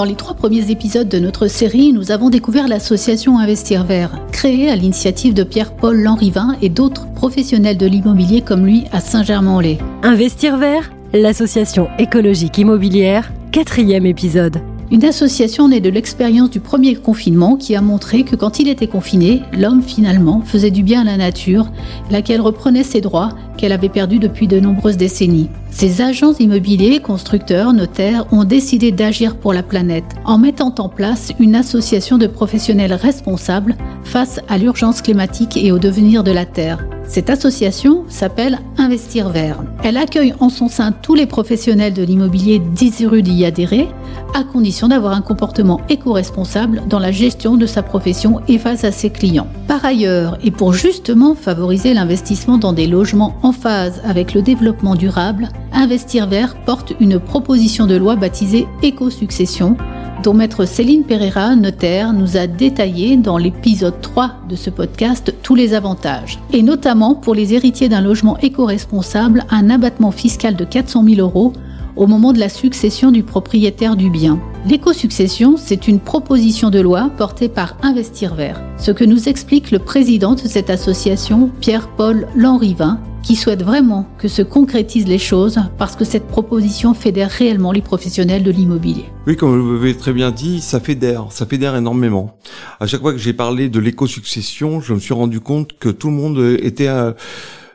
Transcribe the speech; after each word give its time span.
Dans 0.00 0.06
les 0.06 0.14
trois 0.14 0.32
premiers 0.32 0.70
épisodes 0.70 1.10
de 1.10 1.18
notre 1.18 1.46
série, 1.46 1.92
nous 1.92 2.10
avons 2.10 2.30
découvert 2.30 2.68
l'association 2.68 3.38
Investir 3.38 3.84
Vert, 3.84 4.18
créée 4.32 4.70
à 4.70 4.74
l'initiative 4.74 5.34
de 5.34 5.42
Pierre-Paul 5.42 6.00
Lanrivin 6.00 6.56
et 6.62 6.70
d'autres 6.70 7.06
professionnels 7.12 7.76
de 7.76 7.84
l'immobilier 7.84 8.40
comme 8.40 8.64
lui 8.64 8.84
à 8.92 9.00
Saint-Germain-en-Laye. 9.00 9.76
Investir 10.02 10.56
Vert, 10.56 10.90
l'association 11.12 11.88
écologique 11.98 12.56
immobilière, 12.56 13.30
quatrième 13.52 14.06
épisode. 14.06 14.62
Une 14.92 15.04
association 15.04 15.68
née 15.68 15.80
de 15.80 15.88
l'expérience 15.88 16.50
du 16.50 16.58
premier 16.58 16.96
confinement 16.96 17.54
qui 17.54 17.76
a 17.76 17.80
montré 17.80 18.24
que 18.24 18.34
quand 18.34 18.58
il 18.58 18.68
était 18.68 18.88
confiné, 18.88 19.42
l'homme 19.56 19.82
finalement 19.82 20.42
faisait 20.44 20.72
du 20.72 20.82
bien 20.82 21.02
à 21.02 21.04
la 21.04 21.16
nature, 21.16 21.70
laquelle 22.10 22.40
reprenait 22.40 22.82
ses 22.82 23.00
droits 23.00 23.28
qu'elle 23.56 23.70
avait 23.70 23.88
perdus 23.88 24.18
depuis 24.18 24.48
de 24.48 24.58
nombreuses 24.58 24.96
décennies. 24.96 25.48
Ces 25.70 26.02
agents 26.02 26.32
immobiliers, 26.32 26.98
constructeurs, 26.98 27.72
notaires 27.72 28.26
ont 28.32 28.42
décidé 28.42 28.90
d'agir 28.90 29.36
pour 29.36 29.52
la 29.52 29.62
planète 29.62 30.16
en 30.24 30.38
mettant 30.38 30.74
en 30.78 30.88
place 30.88 31.32
une 31.38 31.54
association 31.54 32.18
de 32.18 32.26
professionnels 32.26 32.94
responsables 32.94 33.76
face 34.02 34.40
à 34.48 34.58
l'urgence 34.58 35.02
climatique 35.02 35.56
et 35.56 35.70
au 35.70 35.78
devenir 35.78 36.24
de 36.24 36.32
la 36.32 36.46
Terre. 36.46 36.89
Cette 37.06 37.30
association 37.30 38.04
s'appelle 38.08 38.60
Investir 38.78 39.30
Vert. 39.30 39.62
Elle 39.82 39.96
accueille 39.96 40.34
en 40.38 40.48
son 40.48 40.68
sein 40.68 40.92
tous 40.92 41.14
les 41.14 41.26
professionnels 41.26 41.92
de 41.92 42.02
l'immobilier 42.02 42.60
désireux 42.60 43.20
d'y 43.20 43.44
adhérer, 43.44 43.88
à 44.34 44.44
condition 44.44 44.88
d'avoir 44.88 45.12
un 45.14 45.20
comportement 45.20 45.80
éco-responsable 45.88 46.82
dans 46.88 47.00
la 47.00 47.10
gestion 47.10 47.56
de 47.56 47.66
sa 47.66 47.82
profession 47.82 48.40
et 48.46 48.58
face 48.58 48.84
à 48.84 48.92
ses 48.92 49.10
clients. 49.10 49.48
Par 49.66 49.84
ailleurs, 49.84 50.38
et 50.44 50.50
pour 50.50 50.72
justement 50.72 51.34
favoriser 51.34 51.94
l'investissement 51.94 52.58
dans 52.58 52.72
des 52.72 52.86
logements 52.86 53.36
en 53.42 53.52
phase 53.52 54.00
avec 54.04 54.34
le 54.34 54.42
développement 54.42 54.94
durable, 54.94 55.48
Investir 55.72 56.28
Vert 56.28 56.56
porte 56.64 56.92
une 57.00 57.18
proposition 57.18 57.86
de 57.86 57.96
loi 57.96 58.16
baptisée 58.16 58.68
Éco-succession 58.82 59.76
dont 60.22 60.34
maître 60.34 60.64
Céline 60.66 61.04
Pereira, 61.04 61.56
notaire, 61.56 62.12
nous 62.12 62.36
a 62.36 62.46
détaillé 62.46 63.16
dans 63.16 63.38
l'épisode 63.38 64.00
3 64.00 64.32
de 64.48 64.56
ce 64.56 64.68
podcast 64.68 65.34
tous 65.42 65.54
les 65.54 65.72
avantages. 65.72 66.38
Et 66.52 66.62
notamment 66.62 67.14
pour 67.14 67.34
les 67.34 67.54
héritiers 67.54 67.88
d'un 67.88 68.00
logement 68.00 68.38
éco-responsable, 68.38 69.44
un 69.50 69.70
abattement 69.70 70.10
fiscal 70.10 70.56
de 70.56 70.64
400 70.64 71.04
000 71.04 71.20
euros 71.20 71.52
au 71.96 72.06
moment 72.06 72.32
de 72.32 72.38
la 72.38 72.48
succession 72.48 73.10
du 73.10 73.22
propriétaire 73.22 73.96
du 73.96 74.10
bien. 74.10 74.38
L'éco-succession, 74.66 75.54
c'est 75.56 75.88
une 75.88 76.00
proposition 76.00 76.70
de 76.70 76.80
loi 76.80 77.10
portée 77.16 77.48
par 77.48 77.76
Investir 77.82 78.34
Vert, 78.34 78.60
ce 78.78 78.90
que 78.90 79.04
nous 79.04 79.28
explique 79.28 79.70
le 79.70 79.78
président 79.78 80.34
de 80.34 80.40
cette 80.40 80.70
association, 80.70 81.50
Pierre-Paul 81.60 82.26
Lanrivin, 82.36 83.00
qui 83.22 83.36
souhaite 83.36 83.62
vraiment 83.62 84.06
que 84.18 84.28
se 84.28 84.42
concrétisent 84.42 85.08
les 85.08 85.18
choses 85.18 85.58
parce 85.78 85.96
que 85.96 86.04
cette 86.04 86.26
proposition 86.26 86.94
fédère 86.94 87.30
réellement 87.30 87.72
les 87.72 87.82
professionnels 87.82 88.42
de 88.42 88.50
l'immobilier. 88.50 89.04
Oui, 89.26 89.36
comme 89.36 89.60
vous 89.60 89.74
l'avez 89.74 89.96
très 89.96 90.12
bien 90.12 90.30
dit, 90.30 90.60
ça 90.60 90.80
fédère, 90.80 91.26
ça 91.30 91.46
fédère 91.46 91.76
énormément. 91.76 92.36
À 92.80 92.86
chaque 92.86 93.00
fois 93.00 93.12
que 93.12 93.18
j'ai 93.18 93.32
parlé 93.32 93.68
de 93.68 93.78
l'éco-succession, 93.78 94.80
je 94.80 94.94
me 94.94 94.98
suis 94.98 95.14
rendu 95.14 95.40
compte 95.40 95.78
que 95.78 95.88
tout 95.88 96.08
le 96.08 96.14
monde 96.14 96.56
était... 96.60 96.88
À 96.88 97.14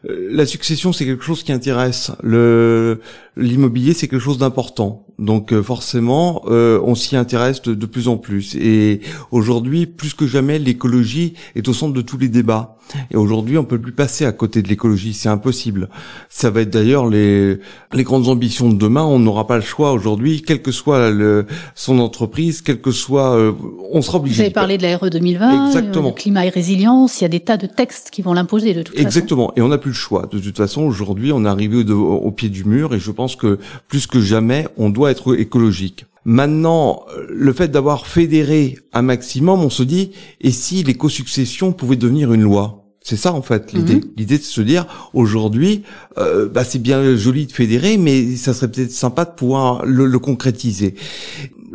la 0.08 0.45
succession, 0.45 0.94
c'est 0.94 1.06
quelque 1.06 1.23
chose 1.23 1.44
qui 1.44 1.52
intéresse. 1.52 2.11
Le 2.22 3.00
l'immobilier, 3.38 3.94
c'est 3.94 4.08
quelque 4.08 4.22
chose 4.22 4.38
d'important. 4.38 5.06
Donc 5.20 5.53
euh, 5.53 5.64
forcément, 5.64 6.44
euh, 6.48 6.80
on 6.84 6.95
s'y 6.95 7.16
intéresse 7.16 7.61
de, 7.61 7.73
de, 7.73 7.86
plus 7.86 8.08
en 8.08 8.17
plus. 8.17 8.56
Et 8.56 9.02
aujourd'hui, 9.31 9.86
plus 9.86 10.14
que 10.14 10.28
jamais, 10.28 10.59
l'écologie 10.59 11.33
est 11.56 11.67
au 11.67 11.73
centre 11.73 11.94
de 11.94 12.02
tous 12.02 12.17
les 12.17 12.28
débats. 12.28 12.78
Et 13.09 13.17
aujourd'hui, 13.17 13.58
on 13.58 13.64
peut 13.64 13.80
plus 13.80 13.94
passer 13.94 14.26
à 14.26 14.31
côté 14.31 14.61
de 14.61 14.67
l'écologie, 14.67 15.14
c'est 15.14 15.30
impossible. 15.30 15.89
Ça 16.30 16.52
va 16.52 16.61
être 16.61 16.70
d'ailleurs 16.70 17.08
les 17.08 17.59
les 17.94 18.03
grandes 18.03 18.28
ambitions 18.28 18.70
de 18.70 18.76
demain. 18.76 19.03
On 19.03 19.17
n'aura 19.20 19.48
pas 19.48 19.56
le 19.56 19.64
choix 19.64 19.92
aujourd'hui, 19.94 20.44
quelle 20.44 20.61
que 20.61 20.72
soit 20.72 21.09
le, 21.09 21.48
son 21.73 22.00
entreprise, 22.00 22.61
quel 22.61 22.80
que 22.82 22.92
soit, 22.92 23.36
euh, 23.36 23.54
on 23.92 24.02
sera 24.02 24.20
obligé. 24.20 24.36
Vous 24.36 24.42
avez 24.42 24.54
parlé 24.54 24.77
de 24.77 24.83
la 24.83 24.98
RE 24.98 25.10
2020, 25.10 25.67
Exactement. 25.67 26.10
le 26.10 26.14
climat 26.14 26.45
et 26.45 26.49
résilience. 26.49 27.22
Il 27.22 27.23
y 27.23 27.26
a 27.26 27.30
des 27.30 27.39
tas 27.39 27.58
de 27.58 27.67
textes 27.67 28.11
qui 28.11 28.22
vont 28.22 28.33
l'imposer 28.33 28.73
de 28.73 28.83
toute 28.83 28.95
Exactement. 28.99 29.48
façon. 29.48 29.52
Exactement. 29.52 29.54
Et 29.55 29.61
on 29.61 29.70
n'a 29.70 29.77
plus 29.77 29.93
choix. 29.95 30.28
De 30.32 30.39
toute 30.39 30.58
façon, 30.58 30.83
aujourd'hui, 30.83 31.32
on 31.32 31.45
est 31.45 31.50
arrivé 31.50 31.83
au, 31.92 32.14
au 32.14 32.32
pied 32.32 32.50
du 32.50 32.64
mur, 32.66 32.94
et 32.94 33.00
je 33.00 33.11
pense 33.11 33.36
que 33.36 33.58
plus 33.88 34.08
que 34.08 34.20
jamais, 34.20 34.67
on 34.78 34.89
doit 34.89 35.11
être 35.11 35.38
écologique. 35.38 36.06
Maintenant, 36.26 37.06
le 37.30 37.54
fait 37.54 37.67
d'avoir 37.67 38.08
fédéré 38.08 38.80
un 38.94 39.04
maximum, 39.04 39.61
on 39.61 39.70
se 39.70 39.84
dit, 39.84 40.11
et 40.42 40.52
si 40.52 40.84
l'éco-succession 40.84 41.72
pouvait 41.72 41.98
devenir 41.98 42.34
une 42.34 42.42
loi? 42.42 42.82
C'est 43.02 43.17
ça 43.17 43.34
en 43.34 43.44
fait 43.44 43.72
l'idée. 43.72 43.98
Mhm. 43.98 44.04
L'idée 44.17 44.38
c'est 44.38 44.42
de 44.42 44.45
se 44.45 44.61
dire 44.61 45.11
aujourd'hui, 45.14 45.84
euh, 46.17 46.50
bah, 46.50 46.64
c'est 46.64 46.82
bien 46.82 47.16
joli 47.16 47.45
de 47.45 47.52
fédérer, 47.52 47.98
mais 47.98 48.36
ça 48.36 48.55
serait 48.55 48.72
peut-être 48.72 48.92
sympa 48.92 49.26
de 49.26 49.36
pouvoir 49.36 49.86
le, 49.86 50.08
le 50.08 50.17
concrétiser. 50.17 50.95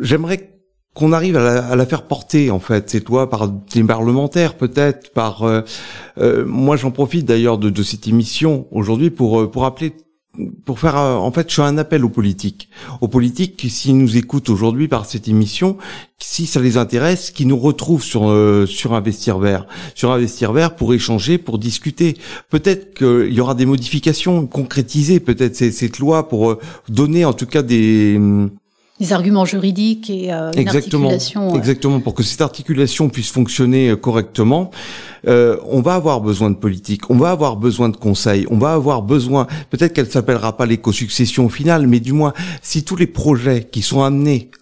J'aimerais 0.01 0.60
qu'on 0.93 1.13
arrive 1.13 1.37
à 1.37 1.43
la, 1.43 1.65
à 1.65 1.75
la, 1.75 1.85
faire 1.85 2.03
porter 2.03 2.51
en 2.51 2.59
fait. 2.59 2.89
Cette 2.89 3.07
loi 3.07 3.29
par 3.29 3.47
des 3.47 3.83
parlementaires 3.83 4.55
peut-être 4.55 5.13
par 5.13 5.43
euh, 5.43 5.61
euh, 6.17 6.45
moi 6.45 6.75
j'en 6.75 6.91
profite 6.91 7.25
d'ailleurs 7.25 7.57
de, 7.57 7.69
de, 7.69 7.83
cette 7.83 8.07
émission 8.07 8.67
aujourd'hui 8.71 9.09
pour 9.09 9.49
pour 9.49 9.65
appeler 9.65 9.93
pour 10.65 10.79
faire 10.79 10.95
en 10.95 11.31
fait 11.31 11.49
je 11.49 11.55
fais 11.55 11.61
un 11.61 11.77
appel 11.77 12.05
aux 12.05 12.09
politiques. 12.09 12.69
Aux 13.01 13.07
politiques 13.07 13.57
qui 13.57 13.69
s'ils 13.69 13.97
nous 13.97 14.17
écoutent 14.17 14.49
aujourd'hui 14.49 14.87
par 14.87 15.05
cette 15.05 15.27
émission 15.27 15.77
si 16.19 16.45
ça 16.45 16.61
les 16.61 16.77
intéresse 16.77 17.31
qui 17.31 17.45
nous 17.45 17.57
retrouvent 17.57 18.03
sur 18.03 18.29
euh, 18.29 18.65
sur 18.65 18.93
investir 18.93 19.39
vert. 19.39 19.67
Sur 19.95 20.11
investir 20.11 20.53
vert 20.53 20.75
pour 20.75 20.93
échanger 20.93 21.37
pour 21.37 21.57
discuter. 21.57 22.17
Peut-être 22.49 22.93
qu'il 22.93 23.33
y 23.33 23.41
aura 23.41 23.55
des 23.55 23.65
modifications 23.65 24.47
concrétisées 24.47 25.19
peut-être 25.19 25.55
cette 25.55 25.99
loi 25.99 26.29
pour 26.29 26.51
euh, 26.51 26.59
donner 26.87 27.25
en 27.25 27.33
tout 27.33 27.47
cas 27.47 27.61
des 27.61 28.19
des 29.01 29.13
arguments 29.13 29.45
juridiques 29.45 30.09
et 30.11 30.31
euh, 30.31 30.51
une 30.53 30.59
exactement, 30.59 31.09
articulation. 31.09 31.55
Exactement, 31.55 31.99
pour 31.99 32.13
que 32.13 32.21
cette 32.21 32.41
articulation 32.41 33.09
puisse 33.09 33.31
fonctionner 33.31 33.89
euh, 33.89 33.95
correctement, 33.95 34.69
euh, 35.27 35.57
on 35.69 35.81
va 35.81 35.95
avoir 35.95 36.21
besoin 36.21 36.51
de 36.51 36.55
politique, 36.55 37.09
on 37.09 37.15
va 37.15 37.31
avoir 37.31 37.55
besoin 37.57 37.89
de 37.89 37.97
conseils, 37.97 38.45
on 38.51 38.57
va 38.57 38.73
avoir 38.73 39.01
besoin, 39.01 39.47
peut-être 39.71 39.93
qu'elle 39.93 40.09
s'appellera 40.09 40.55
pas 40.55 40.67
l'éco-succession 40.67 41.47
au 41.47 41.49
final, 41.49 41.87
mais 41.87 41.99
du 41.99 42.13
moins, 42.13 42.33
si 42.61 42.83
tous 42.83 42.95
les 42.95 43.07
projets 43.07 43.67
qui 43.69 43.81
sont 43.81 44.03
amenés 44.03 44.51
euh, 44.53 44.60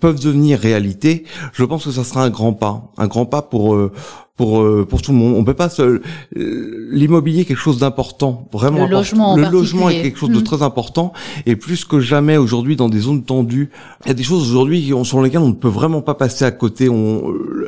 peuvent 0.00 0.20
devenir 0.20 0.58
réalité, 0.58 1.24
je 1.52 1.64
pense 1.64 1.84
que 1.84 1.90
ça 1.90 2.04
sera 2.04 2.24
un 2.24 2.30
grand 2.30 2.52
pas, 2.52 2.92
un 2.98 3.06
grand 3.06 3.26
pas 3.26 3.42
pour 3.42 3.74
euh, 3.74 3.92
pour 4.36 4.64
pour 4.88 5.02
tout 5.02 5.12
le 5.12 5.18
monde. 5.18 5.34
On 5.36 5.44
peut 5.44 5.54
pas 5.54 5.68
se 5.68 6.00
l'immobilier 6.34 7.42
est 7.42 7.44
quelque 7.44 7.56
chose 7.58 7.78
d'important, 7.78 8.48
vraiment 8.52 8.78
le 8.78 8.84
important. 8.84 8.96
logement, 8.96 9.36
le 9.36 9.50
logement 9.50 9.90
est 9.90 10.02
quelque 10.02 10.18
chose 10.18 10.30
de 10.30 10.40
mmh. 10.40 10.44
très 10.44 10.62
important 10.62 11.12
et 11.44 11.54
plus 11.54 11.84
que 11.84 12.00
jamais 12.00 12.38
aujourd'hui 12.38 12.76
dans 12.76 12.88
des 12.88 13.00
zones 13.00 13.24
tendues, 13.24 13.70
il 14.04 14.08
y 14.08 14.10
a 14.10 14.14
des 14.14 14.22
choses 14.22 14.50
aujourd'hui 14.50 14.92
sur 15.04 15.22
lesquelles 15.22 15.42
on 15.42 15.48
ne 15.48 15.52
peut 15.54 15.68
vraiment 15.68 16.00
pas 16.00 16.14
passer 16.14 16.44
à 16.44 16.50
côté. 16.50 16.88
On 16.88 17.22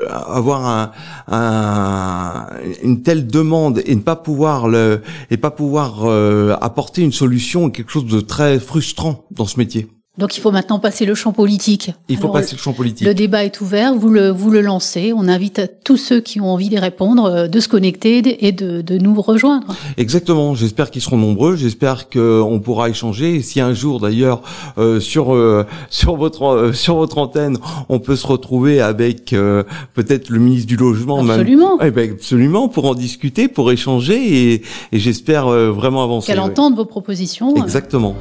avoir 0.08 0.66
un, 0.66 0.90
un, 1.28 2.46
une 2.82 3.02
telle 3.02 3.26
demande 3.26 3.80
et 3.84 3.94
ne 3.94 4.00
pas 4.00 4.16
pouvoir 4.16 4.68
le 4.68 5.02
et 5.30 5.36
pas 5.36 5.50
pouvoir 5.50 6.04
euh, 6.04 6.56
apporter 6.60 7.02
une 7.02 7.12
solution 7.12 7.68
est 7.68 7.72
quelque 7.72 7.90
chose 7.90 8.06
de 8.06 8.20
très 8.20 8.58
frustrant 8.58 9.26
dans 9.30 9.46
ce 9.46 9.58
métier. 9.58 9.88
Donc 10.16 10.36
il 10.36 10.40
faut 10.40 10.52
maintenant 10.52 10.78
passer 10.78 11.06
le 11.06 11.16
champ 11.16 11.32
politique. 11.32 11.90
Il 12.08 12.16
faut 12.16 12.24
Alors, 12.24 12.34
passer 12.34 12.54
le 12.54 12.60
champ 12.60 12.72
politique. 12.72 13.04
Le 13.04 13.14
débat 13.14 13.44
est 13.44 13.60
ouvert, 13.60 13.94
vous 13.94 14.10
le, 14.10 14.28
vous 14.28 14.50
le 14.50 14.60
lancez. 14.60 15.12
On 15.12 15.26
invite 15.26 15.58
à 15.58 15.66
tous 15.66 15.96
ceux 15.96 16.20
qui 16.20 16.40
ont 16.40 16.52
envie 16.52 16.68
d'y 16.68 16.78
répondre 16.78 17.24
euh, 17.24 17.48
de 17.48 17.58
se 17.58 17.66
connecter 17.68 18.46
et 18.46 18.52
de, 18.52 18.80
de 18.80 18.96
nous 18.96 19.20
rejoindre. 19.20 19.74
Exactement. 19.96 20.54
J'espère 20.54 20.92
qu'ils 20.92 21.02
seront 21.02 21.16
nombreux. 21.16 21.56
J'espère 21.56 22.08
qu'on 22.08 22.60
pourra 22.62 22.90
échanger. 22.90 23.34
Et 23.34 23.42
si 23.42 23.60
un 23.60 23.74
jour, 23.74 23.98
d'ailleurs, 23.98 24.42
euh, 24.78 25.00
sur 25.00 25.34
euh, 25.34 25.66
sur 25.90 26.14
votre 26.14 26.44
euh, 26.44 26.72
sur 26.72 26.94
votre 26.94 27.18
antenne, 27.18 27.58
on 27.88 27.98
peut 27.98 28.14
se 28.14 28.26
retrouver 28.28 28.80
avec 28.80 29.32
euh, 29.32 29.64
peut-être 29.94 30.28
le 30.28 30.38
ministre 30.38 30.68
du 30.68 30.76
logement, 30.76 31.26
absolument. 31.26 31.78
même. 31.78 31.88
Eh 31.88 31.90
ben, 31.90 32.12
absolument, 32.12 32.68
pour 32.68 32.84
en 32.86 32.94
discuter, 32.94 33.48
pour 33.48 33.72
échanger 33.72 34.52
et, 34.52 34.62
et 34.92 34.98
j'espère 35.00 35.48
euh, 35.48 35.70
vraiment 35.70 36.04
avancer. 36.04 36.28
Qu'elle 36.28 36.38
ouais. 36.38 36.44
entende 36.44 36.76
vos 36.76 36.84
propositions. 36.84 37.56
Exactement. 37.56 38.14